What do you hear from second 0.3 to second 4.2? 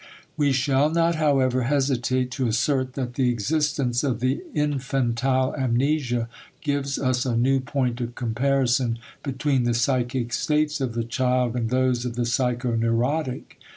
We shall not, however, hesitate to assert that the existence of